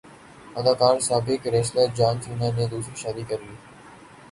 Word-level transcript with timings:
اداکار 0.59 0.97
سابق 1.07 1.41
wrestler 1.53 1.89
John 1.97 2.15
Cena 2.23 2.47
نے 2.57 2.65
دوسری 2.71 2.95
شادی 3.01 3.23
کرلی 3.29 3.55